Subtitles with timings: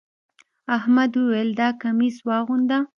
[0.77, 2.77] احمد وويل: دا کميس واغونده.